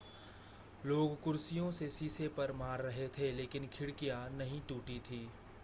लोग 0.85 1.19
कुर्सियों 1.21 1.69
से 1.71 1.89
शीशे 1.89 2.27
पर 2.27 2.51
मार 2.51 2.81
रहे 2.81 3.07
थे 3.07 3.31
लेकिन 3.31 3.67
खिड़कियां 3.73 4.19
नहीं 4.37 4.61
टूटी 4.69 4.99
थीं 4.99 5.25